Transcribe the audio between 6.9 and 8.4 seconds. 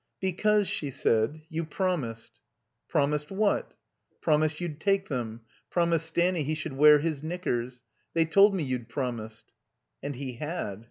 his knickers. They